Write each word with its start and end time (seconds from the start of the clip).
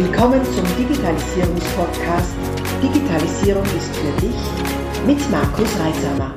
Willkommen 0.00 0.44
zum 0.44 0.64
Digitalisierungspodcast 0.78 2.36
Digitalisierung 2.80 3.64
ist 3.64 3.96
für 3.96 4.20
dich 4.20 5.08
mit 5.08 5.28
Markus 5.28 5.76
Reisamer. 5.76 6.36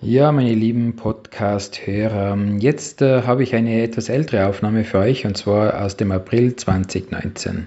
Ja, 0.00 0.32
meine 0.32 0.54
lieben 0.54 0.96
Podcast-Hörer, 0.96 2.38
jetzt 2.60 3.02
äh, 3.02 3.24
habe 3.24 3.42
ich 3.42 3.54
eine 3.54 3.82
etwas 3.82 4.08
ältere 4.08 4.46
Aufnahme 4.46 4.84
für 4.84 5.00
euch 5.00 5.26
und 5.26 5.36
zwar 5.36 5.82
aus 5.84 5.98
dem 5.98 6.12
April 6.12 6.56
2019. 6.56 7.66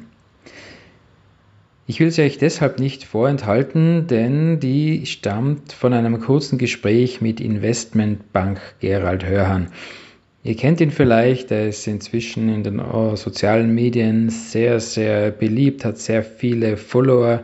Ich 1.86 2.00
will 2.00 2.10
sie 2.10 2.24
euch 2.24 2.40
deshalb 2.40 2.80
nicht 2.80 3.04
vorenthalten, 3.04 4.08
denn 4.08 4.60
die 4.60 5.06
stammt 5.06 5.72
von 5.72 5.94
einem 5.94 6.20
kurzen 6.20 6.58
Gespräch 6.58 7.22
mit 7.22 7.40
Investmentbank 7.40 8.60
Gerald 8.80 9.24
Hörhan. 9.24 9.68
Ihr 10.46 10.56
kennt 10.56 10.80
ihn 10.80 10.92
vielleicht, 10.92 11.50
er 11.50 11.70
ist 11.70 11.88
inzwischen 11.88 12.50
in 12.50 12.62
den 12.62 12.80
oh, 12.80 13.16
sozialen 13.16 13.74
Medien 13.74 14.30
sehr, 14.30 14.80
sehr 14.80 15.32
beliebt, 15.32 15.84
hat 15.84 15.98
sehr 15.98 16.22
viele 16.22 16.78
Follower, 16.78 17.44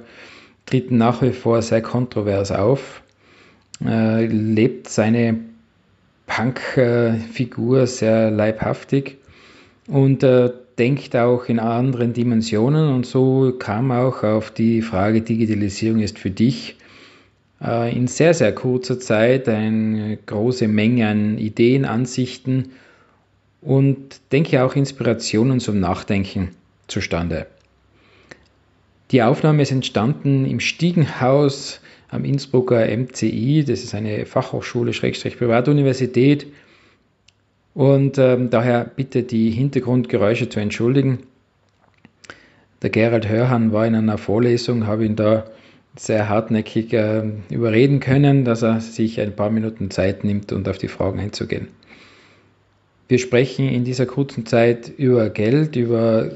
tritt 0.67 0.91
nach 0.91 1.23
wie 1.23 1.31
vor 1.31 1.63
sehr 1.63 1.81
kontrovers 1.81 2.51
auf, 2.51 3.01
äh, 3.83 4.27
lebt 4.27 4.87
seine 4.87 5.39
Punk-Figur 6.27 7.87
sehr 7.87 8.29
leibhaftig 8.29 9.17
und 9.87 10.21
äh, 10.21 10.51
denkt 10.77 11.15
auch 11.15 11.45
in 11.45 11.57
anderen 11.57 12.13
Dimensionen 12.13 12.93
und 12.93 13.07
so 13.07 13.51
kam 13.57 13.89
auch 13.89 14.21
auf 14.21 14.51
die 14.51 14.83
Frage 14.83 15.21
Digitalisierung 15.21 16.01
ist 16.01 16.19
für 16.19 16.29
dich 16.29 16.75
äh, 17.63 17.97
in 17.97 18.05
sehr, 18.05 18.35
sehr 18.35 18.53
kurzer 18.53 18.99
Zeit 18.99 19.49
eine 19.49 20.19
große 20.23 20.67
Menge 20.67 21.07
an 21.07 21.39
Ideen, 21.39 21.85
Ansichten 21.85 22.73
und 23.61 24.19
denke 24.31 24.63
auch 24.63 24.75
Inspirationen 24.75 25.59
zum 25.59 25.79
Nachdenken 25.79 26.49
zustande. 26.87 27.47
Die 29.11 29.21
Aufnahme 29.21 29.61
ist 29.61 29.71
entstanden 29.71 30.45
im 30.45 30.59
Stiegenhaus 30.59 31.81
am 32.09 32.25
Innsbrucker 32.25 32.85
MCI, 32.85 33.63
das 33.65 33.83
ist 33.83 33.93
eine 33.93 34.25
Fachhochschule, 34.25 34.93
Schrägstrich 34.93 35.37
Privatuniversität. 35.37 36.47
Und 37.73 38.17
ähm, 38.17 38.49
daher 38.49 38.83
bitte 38.83 39.23
die 39.23 39.49
Hintergrundgeräusche 39.51 40.49
zu 40.49 40.59
entschuldigen. 40.59 41.19
Der 42.81 42.89
Gerald 42.89 43.29
Hörhan 43.29 43.71
war 43.71 43.85
in 43.85 43.95
einer 43.95 44.17
Vorlesung, 44.17 44.87
habe 44.87 45.05
ihn 45.05 45.15
da 45.15 45.45
sehr 45.95 46.27
hartnäckig 46.27 46.93
äh, 46.93 47.23
überreden 47.49 47.99
können, 47.99 48.43
dass 48.43 48.61
er 48.61 48.81
sich 48.81 49.21
ein 49.21 49.35
paar 49.35 49.49
Minuten 49.49 49.91
Zeit 49.91 50.23
nimmt, 50.23 50.51
und 50.51 50.67
auf 50.67 50.77
die 50.77 50.87
Fragen 50.87 51.19
einzugehen. 51.19 51.67
Wir 53.11 53.19
sprechen 53.19 53.67
in 53.67 53.83
dieser 53.83 54.05
kurzen 54.05 54.45
Zeit 54.45 54.87
über 54.87 55.29
Geld, 55.29 55.75
über 55.75 56.31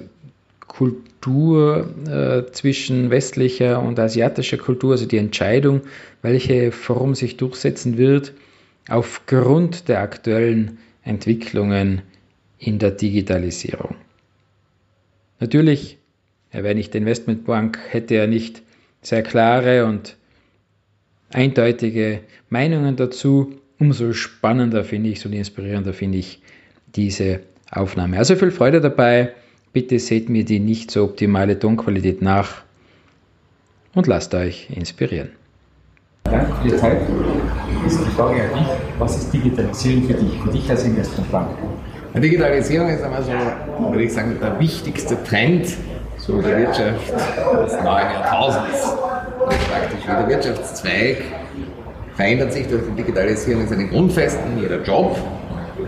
Kultur 0.68 1.90
äh, 2.06 2.52
zwischen 2.52 3.10
westlicher 3.10 3.82
und 3.82 3.98
asiatischer 3.98 4.58
Kultur, 4.58 4.92
also 4.92 5.06
die 5.06 5.16
Entscheidung, 5.16 5.84
welche 6.22 6.74
Form 6.74 7.16
sich 7.16 7.38
durchsetzen 7.38 7.98
wird, 7.98 8.34
aufgrund 8.90 9.88
der 9.88 10.02
aktuellen 10.02 10.80
Entwicklungen 11.02 12.02
in 12.60 12.78
der 12.78 12.92
Digitalisierung. 12.92 13.96
Natürlich, 15.40 15.98
er 16.52 16.66
wäre 16.66 16.76
nicht 16.76 16.94
Investmentbank, 16.94 17.80
hätte 17.88 18.16
er 18.16 18.28
nicht 18.28 18.64
sehr 19.02 19.24
klare 19.24 19.86
und 19.86 20.18
eindeutige 21.30 22.20
Meinungen 22.50 22.98
dazu. 22.98 23.62
Umso 23.80 24.12
spannender 24.12 24.84
finde 24.84 25.12
ich 25.12 25.20
es 25.20 25.26
und 25.26 25.32
inspirierender 25.32 25.94
finde 25.94 26.18
ich 26.18 26.42
diese 26.96 27.42
Aufnahme. 27.72 28.18
Also 28.18 28.36
viel 28.36 28.52
Freude 28.52 28.82
dabei. 28.82 29.34
Bitte 29.74 30.00
seht 30.00 30.30
mir 30.30 30.46
die 30.46 30.60
nicht 30.60 30.92
so 30.92 31.04
optimale 31.04 31.60
Tonqualität 31.60 32.22
nach 32.22 32.64
und 33.94 34.08
lasst 34.08 34.34
euch 34.34 34.70
inspirieren. 34.70 35.30
Danke 36.24 36.54
für 36.54 36.70
die 36.70 36.78
Zeit. 36.78 37.02
Ist 37.86 38.00
die 38.00 38.12
Frage 38.12 38.42
an 38.42 38.60
dich, 38.60 38.68
was 38.98 39.18
ist 39.18 39.34
Digitalisierung 39.34 40.08
für 40.08 40.14
dich, 40.14 40.40
für 40.42 40.50
dich 40.50 40.70
als 40.70 40.86
Investmentbank? 40.86 41.50
Digitalisierung 42.16 42.90
ist 42.90 43.04
einmal 43.04 43.22
so, 43.22 43.32
würde 43.92 44.04
ich 44.04 44.14
sagen, 44.14 44.38
der 44.42 44.58
wichtigste 44.60 45.22
Trend 45.24 45.68
so 46.18 46.42
der 46.42 46.60
Wirtschaft 46.60 47.14
des 47.14 47.74
neuen 47.74 47.84
Jahrtausends. 47.84 48.96
Praktisch 49.46 50.00
jeder 50.02 50.28
Wirtschaftszweig 50.28 51.24
verändert 52.16 52.54
sich 52.54 52.68
durch 52.68 52.84
die 52.90 52.96
Digitalisierung 52.96 53.64
in 53.64 53.68
seinen 53.68 53.90
Grundfesten, 53.90 54.58
jeder 54.60 54.82
Job 54.82 55.18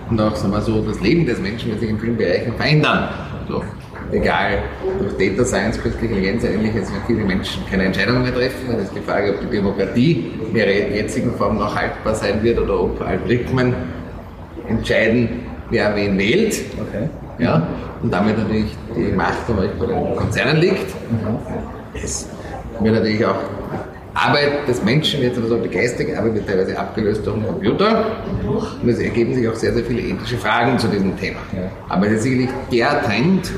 und 0.09 0.19
auch 0.19 0.35
sagen 0.35 0.53
wir 0.53 0.61
so, 0.61 0.81
das 0.81 0.99
Leben 1.01 1.25
des 1.25 1.39
Menschen 1.39 1.69
wird 1.71 1.79
sich 1.79 1.89
in 1.89 1.99
vielen 1.99 2.17
Bereichen 2.17 2.53
verändern. 2.53 3.09
So, 3.47 3.63
egal, 4.11 4.59
durch 4.99 5.17
Data 5.17 5.45
Science, 5.45 5.81
künstliche 5.81 6.13
Intelligenz 6.13 6.43
ähnliches, 6.43 6.91
werden 6.91 7.03
viele 7.07 7.23
Menschen 7.23 7.63
keine 7.69 7.85
Entscheidungen 7.85 8.23
mehr 8.23 8.33
treffen. 8.33 8.67
Dann 8.69 8.79
ist 8.79 8.93
die 8.95 9.01
Frage, 9.01 9.35
ob 9.35 9.41
die 9.41 9.55
Demokratie 9.57 10.31
in 10.49 10.55
ihrer 10.55 10.67
jetzigen 10.67 11.33
Form 11.35 11.57
noch 11.57 11.75
haltbar 11.75 12.15
sein 12.15 12.43
wird 12.43 12.59
oder 12.59 12.81
ob 12.81 13.01
Algorithmen 13.01 13.73
entscheiden, 14.67 15.41
wer 15.69 15.95
wen 15.95 16.17
wählt. 16.17 16.61
Okay. 16.81 17.09
Ja, 17.39 17.67
und 18.01 18.11
damit 18.11 18.37
natürlich 18.37 18.75
die 18.95 19.11
Macht 19.15 19.47
bei 19.47 19.85
den 19.85 20.15
Konzernen 20.15 20.57
liegt. 20.57 20.87
Mhm. 21.11 21.37
Das 21.93 22.27
wird 22.79 22.95
natürlich 22.95 23.25
auch 23.25 23.35
Arbeit 24.17 24.67
des 24.67 24.83
Menschen, 24.83 25.22
jetzt 25.22 25.38
also 25.38 25.57
die 25.57 25.69
geistige 25.69 26.17
Arbeit 26.17 26.35
wird 26.35 26.47
teilweise 26.47 26.78
abgelöst 26.78 27.25
durch 27.25 27.35
den 27.35 27.45
Computer. 27.45 28.05
Und 28.81 28.89
es 28.89 29.00
ergeben 29.00 29.35
sich 29.35 29.47
auch 29.47 29.55
sehr, 29.55 29.73
sehr 29.73 29.83
viele 29.83 30.01
ethische 30.01 30.38
Fragen 30.38 30.78
zu 30.79 30.88
diesem 30.88 31.17
Thema. 31.17 31.39
Aber 31.89 32.07
es 32.07 32.13
ist 32.13 32.23
sicherlich 32.23 32.50
der 32.72 33.03
Trend, 33.03 33.51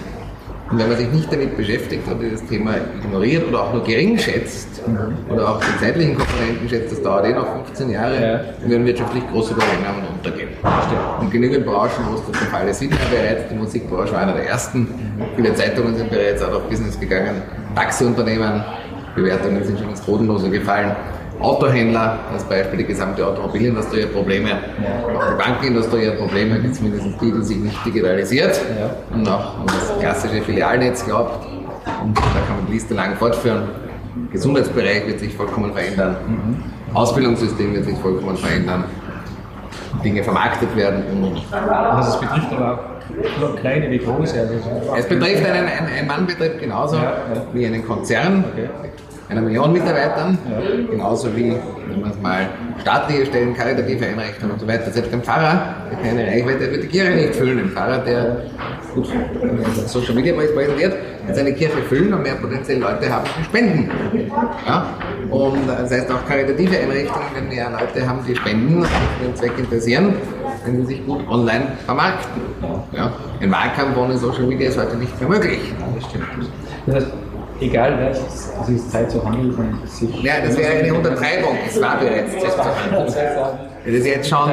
und 0.72 0.78
wenn 0.78 0.88
man 0.88 0.98
sich 0.98 1.10
nicht 1.10 1.32
damit 1.34 1.58
beschäftigt 1.58 2.04
oder 2.08 2.30
das 2.30 2.46
Thema 2.46 2.76
ignoriert 3.04 3.48
oder 3.48 3.64
auch 3.64 3.74
nur 3.74 3.84
gering 3.84 4.20
schätzt 4.20 4.88
mhm. 4.88 5.34
oder 5.34 5.50
auch 5.50 5.60
die 5.60 5.80
zeitlichen 5.84 6.16
Komponenten 6.16 6.70
schätzt, 6.70 6.92
das 6.92 7.02
dauert 7.02 7.26
eh 7.26 7.34
noch 7.34 7.66
15 7.66 7.90
Jahre, 7.90 8.14
ja. 8.14 8.40
dann 8.62 8.70
werden 8.70 8.86
wirtschaftlich 8.86 9.24
große 9.32 9.54
Überlegungen 9.54 10.08
untergehen. 10.14 10.50
Und 11.20 11.32
genügend 11.32 11.66
Branchen, 11.66 12.06
wo 12.08 12.16
es 12.16 12.22
das 12.28 12.40
der 12.40 12.48
Fall 12.50 12.68
ist, 12.68 12.80
sind 12.80 12.92
ja 12.92 13.00
bereits. 13.10 13.50
Die 13.50 13.56
Musikbranche 13.56 14.14
war 14.14 14.20
einer 14.20 14.34
der 14.34 14.48
ersten. 14.48 14.82
Mhm. 14.82 15.24
Viele 15.36 15.56
Zeitungen 15.56 15.96
sind 15.96 16.12
bereits 16.12 16.44
out 16.44 16.54
of 16.54 16.70
business 16.70 17.00
gegangen. 17.00 17.42
Taxiunternehmen, 17.74 18.64
Bewertungen 19.16 19.64
sind 19.64 19.80
schon 19.80 19.90
ins 19.90 20.02
Bodenlose 20.02 20.50
gefallen. 20.50 20.96
Autohändler, 21.40 22.20
als 22.34 22.44
Beispiel 22.44 22.80
die 22.80 22.86
gesamte 22.86 23.26
Automobilindustrie 23.26 24.04
hat 24.04 24.14
Probleme, 24.14 24.50
auch 25.16 25.32
die 25.32 25.38
Bankenindustrie 25.42 26.08
hat 26.08 26.18
Probleme, 26.18 26.60
die 26.60 26.72
zumindest 26.72 27.08
die, 27.22 27.32
die 27.32 27.44
sich 27.44 27.58
nicht 27.58 27.86
digitalisiert 27.86 28.60
ja. 28.78 28.90
und 29.16 29.28
auch 29.28 29.60
an 29.60 29.68
das 29.68 30.00
klassische 30.00 30.42
Filialnetz 30.42 31.06
glaubt. 31.06 31.48
Und 32.04 32.18
da 32.18 32.22
kann 32.22 32.58
man 32.58 32.66
die 32.68 32.74
Liste 32.74 32.94
lang 32.94 33.16
fortführen. 33.16 33.70
Gesundheitsbereich 34.32 35.08
wird 35.08 35.20
sich 35.22 35.34
vollkommen 35.34 35.72
verändern, 35.72 36.18
mhm. 36.28 36.96
Ausbildungssystem 36.96 37.74
wird 37.74 37.86
sich 37.86 37.98
vollkommen 38.00 38.36
verändern, 38.36 38.84
Dinge 40.04 40.24
vermarktet 40.24 40.76
werden 40.76 41.04
und 41.14 41.24
und. 41.24 41.54
Also 41.54 42.16
es 42.16 42.20
betrifft 42.20 42.52
aber 42.52 42.89
auch 43.44 43.56
kleine 43.60 43.90
wie 43.90 43.98
große. 43.98 44.40
Also 44.40 44.54
es 44.98 45.06
betrifft 45.08 45.46
einen, 45.46 45.68
einen, 45.68 45.88
ein 45.88 46.08
Mannbetrieb 46.08 46.60
genauso 46.60 46.98
ja, 46.98 47.04
ja. 47.04 47.44
wie 47.54 47.66
einen 47.66 47.86
Konzern. 47.86 48.44
Okay 48.54 48.70
einer 49.30 49.42
Million 49.42 49.72
Mitarbeitern, 49.72 50.38
ja. 50.50 50.60
genauso 50.90 51.36
wie, 51.36 51.54
wenn 51.88 52.02
man 52.02 52.12
es 52.12 52.20
mal 52.20 52.50
staatliche 52.82 53.28
Stellen, 53.28 53.56
karitative 53.56 54.08
Einrichtungen 54.08 54.54
und 54.54 54.60
so 54.60 54.68
weiter. 54.68 54.92
Selbst 54.92 55.14
ein 55.14 55.22
Pfarrer, 55.22 55.76
der 55.92 56.00
keine 56.00 56.28
Reichweite 56.28 56.64
hat, 56.66 56.72
wird 56.72 56.84
die 56.84 56.88
Kirche 56.88 57.12
nicht 57.12 57.36
füllen. 57.36 57.60
Ein 57.60 57.70
Pfarrer, 57.70 58.00
der 58.00 58.38
gut 58.96 59.08
Social 59.86 60.16
Media 60.16 60.34
präsentiert, 60.34 60.96
wird 61.26 61.36
seine 61.36 61.54
Kirche 61.54 61.78
füllen 61.88 62.12
und 62.12 62.24
mehr 62.24 62.36
potenzielle 62.36 62.80
Leute 62.80 63.10
haben, 63.14 63.26
die 63.40 63.44
spenden. 63.44 63.92
Ja? 64.66 64.96
Und 65.30 65.68
das 65.68 65.92
heißt 65.92 66.12
auch 66.12 66.26
karitative 66.28 66.78
Einrichtungen, 66.80 67.28
wenn 67.36 67.50
mehr 67.50 67.70
Leute 67.70 68.08
haben, 68.08 68.20
die 68.28 68.36
spenden 68.36 68.78
und 68.80 68.90
den 69.24 69.36
Zweck 69.36 69.52
interessieren, 69.60 70.16
können 70.64 70.86
sie 70.86 70.96
sich 70.96 71.06
gut 71.06 71.28
online 71.28 71.74
vermarkten. 71.86 72.42
Ja? 72.92 73.12
Ein 73.42 73.52
Wahlkampf 73.52 73.98
ohne 73.98 74.18
Social 74.18 74.44
Media 74.44 74.70
ist 74.70 74.78
heute 74.78 74.98
nicht 74.98 75.20
mehr 75.20 75.30
möglich. 75.30 75.60
Das 75.96 76.10
stimmt. 76.10 76.26
Das 76.86 76.96
heißt, 76.96 77.08
egal 77.62 78.12
es 78.12 78.70
ist 78.70 78.92
Zeit 78.92 79.12
zu 79.12 79.24
handeln 79.24 79.54
und 79.56 79.90
sich. 79.90 80.24
Ja, 80.24 80.34
das 80.44 80.58
wäre 80.58 80.80
eine 80.80 80.94
Untertreibung. 80.94 81.58
Es 81.68 81.82
war 81.82 81.98
bereits 81.98 82.34
Zeit 82.34 82.52
zu 82.52 82.64
handeln. 82.64 83.06
Das 83.86 83.94
ist 83.94 84.06
jetzt 84.06 84.30
schon. 84.30 84.50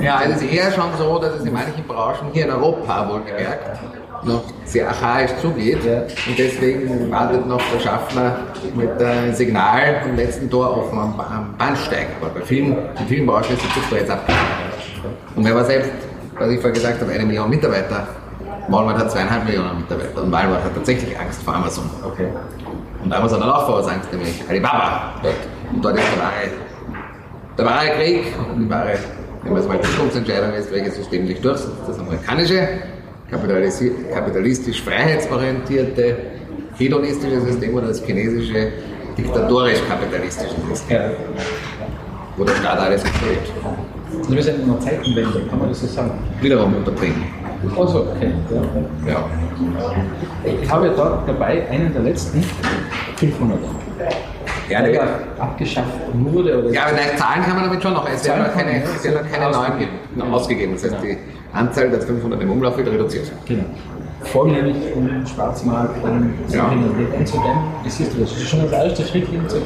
Ja, 0.00 0.22
es 0.24 0.36
ist 0.36 0.52
eher 0.52 0.70
schon 0.72 0.90
so, 0.98 1.18
dass 1.18 1.34
es 1.34 1.44
in 1.44 1.52
manchen 1.52 1.84
Branchen 1.86 2.28
hier 2.32 2.44
in 2.44 2.50
Europa 2.50 3.08
wohlgemerkt 3.08 3.80
noch 4.24 4.42
sehr 4.64 4.88
archaisch 4.88 5.32
zugeht. 5.40 5.78
Und 5.84 6.38
deswegen 6.38 7.10
wartet 7.10 7.46
noch 7.46 7.60
der 7.72 7.80
Schaffner 7.80 8.36
mit 8.74 9.00
dem 9.00 9.34
Signal 9.34 10.00
vom 10.02 10.16
letzten 10.16 10.50
Tor 10.50 10.78
offen 10.78 10.98
am, 10.98 11.54
Bahnsteig. 11.58 12.06
Aber 12.20 12.30
bei 12.30 12.40
vielen, 12.42 12.76
in 12.98 13.06
vielen 13.08 13.26
Branchen 13.26 13.54
ist 13.54 13.62
das 13.64 13.90
bereits 13.90 14.10
abgeschlossen. 14.10 14.61
Und 15.36 15.44
wenn 15.44 15.54
man 15.54 15.64
selbst, 15.64 15.90
was 16.38 16.50
ich 16.50 16.60
vorher 16.60 16.72
gesagt 16.72 17.00
habe, 17.00 17.12
eine 17.12 17.24
Million 17.24 17.48
Mitarbeiter 17.50 18.06
Walmart 18.68 18.98
hat 18.98 19.10
zweieinhalb 19.10 19.44
Millionen 19.44 19.80
Mitarbeiter 19.80 20.22
und 20.22 20.30
Walmart 20.30 20.64
hat 20.64 20.74
tatsächlich 20.74 21.18
Angst 21.18 21.42
vor 21.42 21.54
Amazon. 21.54 21.84
Okay. 22.04 22.28
Und 23.02 23.12
Amazon 23.12 23.42
hat 23.44 23.54
auch 23.54 23.66
vor 23.66 23.78
was 23.78 23.88
Angst, 23.88 24.12
nämlich 24.12 24.42
Alibaba. 24.48 25.14
Und 25.72 25.84
dort 25.84 25.96
ist 25.96 26.04
der 26.14 26.22
wahre, 26.22 26.48
der 27.58 27.64
wahre 27.64 27.88
Krieg 27.98 28.24
und 28.52 28.60
die 28.62 28.70
wahre, 28.70 28.94
wenn 29.42 29.52
man 29.52 29.62
es 29.62 29.68
mal 29.68 29.80
Zukunftsentscheidung 29.80 30.52
ist, 30.52 30.70
welches 30.70 30.96
System 30.96 31.26
sich 31.26 31.40
durchsetzt. 31.40 31.72
Das 31.86 31.98
amerikanische 31.98 32.68
kapitalistisch 33.30 34.82
freiheitsorientierte, 34.82 36.16
hedonistische 36.76 37.40
System 37.40 37.74
oder 37.74 37.88
das 37.88 38.04
chinesische 38.04 38.72
diktatorisch-kapitalistische 39.16 40.54
System. 40.68 40.96
Ja. 40.96 41.10
Wo 42.42 42.46
der 42.46 42.56
Staat 42.56 42.80
alles 42.80 43.04
gefällt. 43.04 43.38
Also 44.18 44.34
wir 44.34 44.42
sind 44.42 44.62
in 44.62 44.64
einer 44.64 44.80
Zeitenwende, 44.80 45.46
kann 45.48 45.60
man 45.60 45.68
das 45.68 45.80
so 45.80 45.86
sagen? 45.86 46.10
Wiederum 46.40 46.74
unterbringen. 46.74 47.22
Also, 47.78 48.00
okay. 48.00 48.32
Ja. 49.06 49.12
ja. 49.12 49.24
Ich 50.60 50.68
habe 50.68 50.88
ja 50.88 50.92
da 50.92 51.22
dabei 51.24 51.68
einen 51.70 51.92
der 51.92 52.02
letzten 52.02 52.42
500. 53.14 53.58
Ja, 54.68 54.82
der 54.82 55.20
abgeschafft 55.38 55.92
wurde. 56.14 56.64
Oder 56.64 56.72
ja, 56.72 56.82
aber 56.82 56.96
nein, 56.96 57.16
Zahlen 57.16 57.44
kann 57.44 57.54
man 57.54 57.64
damit 57.66 57.80
schon 57.80 57.92
noch. 57.92 58.08
Es 58.08 58.24
werden 58.24 58.42
noch 58.42 58.52
keine, 58.52 58.82
es 58.82 59.04
werden 59.04 59.20
keine 59.30 59.52
neuen 59.52 60.32
ausgegeben. 60.32 60.72
Das 60.72 60.82
heißt, 60.82 60.96
die 61.00 61.18
Anzahl 61.52 61.90
der 61.90 62.00
500 62.00 62.42
im 62.42 62.50
Umlauf 62.50 62.76
wird 62.76 62.88
reduziert. 62.88 63.30
Genau 63.46 63.66
vornehmlich 64.24 64.76
um 64.94 65.26
Schwarzmarkt 65.26 66.02
und 66.02 66.34
ja. 66.48 66.68
einzudämmen. 66.68 67.64
Wie 67.82 67.90
siehst 67.90 68.14
du 68.14 68.20
das? 68.20 68.32
Ist 68.32 68.42
das 68.42 68.48
schon 68.48 68.62
das 68.62 68.72
erste 68.72 69.04
Schritt 69.04 69.28
hin 69.28 69.48
zur 69.48 69.60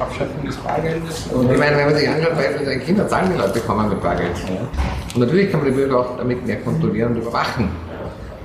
Abschaffung 0.00 0.46
des 0.46 0.56
Bargeldes? 0.56 1.26
Ich 1.26 1.58
meine, 1.58 1.76
wenn 1.76 1.86
man 1.86 1.94
sich 1.94 2.08
anschaut, 2.08 2.34
beispielsweise 2.34 2.78
Kinder 2.80 3.08
zahlen 3.08 3.30
die 3.32 3.38
Leute 3.38 3.60
kommen 3.60 3.88
mit 3.88 4.02
Bargeld. 4.02 4.36
Ja. 4.46 5.14
Und 5.14 5.20
natürlich 5.20 5.50
kann 5.50 5.60
man 5.60 5.70
die 5.70 5.76
Bürger 5.76 6.00
auch 6.00 6.16
damit 6.16 6.46
mehr 6.46 6.56
kontrollieren 6.60 7.12
und 7.12 7.22
überwachen. 7.22 7.70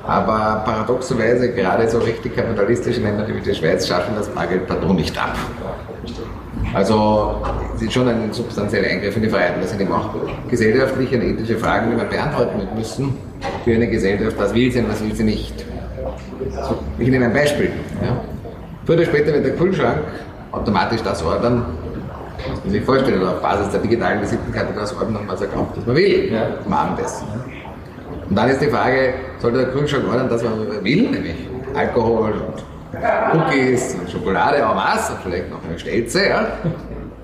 Aber 0.06 0.64
paradoxerweise, 0.66 1.54
gerade 1.54 1.90
so 1.90 2.00
richtig 2.00 2.36
kapitalistische 2.36 3.02
Länder 3.02 3.26
wie 3.28 3.40
die 3.40 3.56
Schweiz 3.56 3.88
schaffen 3.88 4.16
das 4.16 4.28
Bargeld 4.28 4.68
Bargeldpardon 4.68 4.96
nicht 4.98 5.18
ab. 5.18 5.36
Also 6.74 7.42
es 7.76 7.84
ist 7.84 7.94
schon 7.94 8.08
ein 8.08 8.34
substanzieller 8.34 8.88
Eingriff 8.88 9.16
in 9.16 9.24
die 9.24 9.30
Freiheit. 9.30 9.54
Das 9.62 9.70
sind 9.70 9.82
eben 9.82 9.94
auch 9.94 10.10
gesellschaftliche 10.50 11.16
und 11.16 11.22
ethische 11.22 11.58
Fragen, 11.58 11.92
die 11.92 11.98
wir 11.98 12.06
beantworten 12.06 12.68
müssen 12.76 13.18
für 13.64 13.74
eine 13.74 13.88
Gesellschaft. 13.88 14.38
Was 14.38 14.54
will 14.54 14.72
sie 14.72 14.80
und 14.80 14.90
was 14.90 15.04
will 15.04 15.14
sie 15.16 15.24
nicht? 15.24 15.66
Ich 17.00 17.08
nehme 17.08 17.26
ein 17.26 17.34
Beispiel. 17.34 17.72
Ja. 18.02 18.22
Früher 18.86 18.98
oder 18.98 19.06
später 19.06 19.34
wird 19.34 19.46
der 19.46 19.56
Kühlschrank 19.56 20.00
automatisch 20.52 21.02
das 21.02 21.24
ordern, 21.24 21.66
was 22.52 22.64
man 22.64 22.72
sich 22.72 22.84
vorstellt, 22.84 23.22
oder 23.22 23.32
auf 23.32 23.42
Basis 23.42 23.72
der 23.72 23.80
digitalen 23.80 24.22
Visitenkarte 24.22 24.74
das 24.76 24.96
ordnen, 24.96 25.20
was 25.28 25.42
er 25.42 25.48
kauft, 25.48 25.78
was 25.78 25.86
man 25.86 25.96
will 25.96 26.32
ja. 26.32 26.48
zum 26.62 26.74
Abendessen. 26.74 27.28
Und 28.30 28.36
dann 28.36 28.50
ist 28.50 28.62
die 28.62 28.68
Frage, 28.68 29.14
sollte 29.40 29.60
der 29.60 29.68
Kühlschrank 29.68 30.06
ordern, 30.10 30.28
das, 30.30 30.44
was 30.44 30.52
man 30.52 30.84
will, 30.84 31.10
nämlich 31.10 31.36
Alkohol, 31.74 32.34
Cookies 33.34 33.96
und 33.96 34.10
Schokolade 34.10 34.58
en 34.58 34.76
masse 34.76 35.14
und 35.14 35.22
vielleicht 35.24 35.50
noch 35.50 35.64
eine 35.68 35.80
Stelze, 35.80 36.28
ja? 36.28 36.48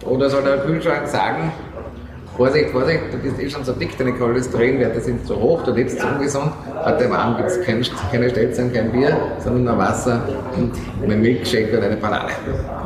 Oder 0.06 0.30
soll 0.30 0.44
der 0.44 0.58
Kühlschrank 0.60 1.08
sagen, 1.08 1.52
Vorsicht, 2.40 2.70
Vorsicht, 2.70 3.02
du 3.12 3.18
bist 3.18 3.38
eh 3.38 3.50
schon 3.50 3.66
so 3.66 3.74
dick, 3.74 3.98
deine 3.98 4.14
Cholesterinwerte 4.14 5.02
sind 5.02 5.28
zu 5.28 5.36
hoch, 5.36 5.62
du 5.64 5.74
lebst 5.74 6.00
zu 6.00 6.08
ungesund. 6.08 6.54
Heute 6.86 7.12
Abend 7.12 7.40
gibt 7.40 7.50
es 7.50 7.62
kein, 7.66 7.86
keine 8.14 8.30
Stelzen, 8.30 8.72
kein 8.72 8.94
Bier, 8.94 9.18
sondern 9.40 9.66
nur 9.66 9.78
Wasser 9.78 10.22
und 10.56 10.72
ein 11.04 11.20
Milkshake 11.20 11.78
oder 11.78 11.88
eine 11.88 11.98
Banane. 11.98 12.32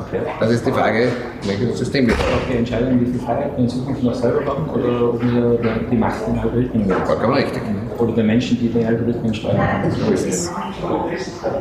Okay. 0.08 0.22
Das 0.40 0.50
ist 0.50 0.66
die 0.66 0.72
Frage, 0.72 1.08
welches 1.44 1.78
System 1.78 2.08
wir 2.08 2.16
brauchen. 2.16 2.42
Okay, 2.48 2.58
entscheiden, 2.58 3.00
wie 3.00 3.06
viel 3.06 3.20
Freiheit 3.20 3.52
wir 3.56 3.60
in 3.60 3.70
Zukunft 3.70 4.02
noch 4.02 4.16
selber 4.16 4.44
haben 4.44 4.70
oder 4.72 5.10
ob 5.10 5.22
wir 5.22 5.60
die 5.92 5.98
Macht 5.98 6.28
in 6.28 6.40
Algorithmen 6.40 6.90
werden. 6.90 7.06
Vollkommen 7.06 7.34
richtig. 7.36 7.62
Oder 8.00 8.12
der 8.12 8.24
Menschen, 8.24 8.58
die 8.58 8.70
die 8.70 8.84
Algorithmen 8.84 9.36
steuern. 9.36 9.92
So 9.92 10.12
ist 10.14 10.28
es. 10.28 10.52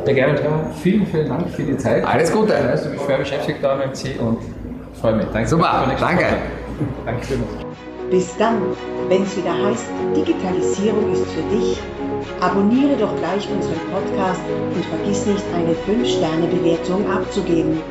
Der 0.07 0.13
Gerald, 0.15 0.41
vielen, 0.81 1.05
vielen 1.05 1.29
Dank 1.29 1.47
für 1.47 1.61
die 1.61 1.77
Zeit. 1.77 2.03
Alles 2.03 2.31
Gute. 2.31 2.53
Ich 2.53 2.89
bin 2.89 2.99
schwer 3.05 3.17
beschäftigt 3.19 3.59
da 3.61 3.73
am 3.73 3.81
MC 3.81 4.19
und 4.19 4.39
freue 4.99 5.17
mich. 5.17 5.27
Danke. 5.31 5.47
Super, 5.47 5.85
danke. 5.99 6.25
Danke 7.05 7.25
schön. 7.27 7.62
Bis 8.13 8.37
dann, 8.37 8.61
wenn 9.09 9.23
es 9.23 9.35
wieder 9.35 9.55
heißt, 9.57 9.85
Digitalisierung 10.15 11.11
ist 11.13 11.25
für 11.31 11.41
dich. 11.49 11.79
Abonniere 12.41 12.95
doch 12.95 13.15
gleich 13.17 13.49
unseren 13.49 13.79
Podcast 13.91 14.41
und 14.75 14.85
vergiss 14.85 15.25
nicht, 15.25 15.43
eine 15.55 15.73
5-Sterne-Bewertung 15.73 17.09
abzugeben. 17.09 17.81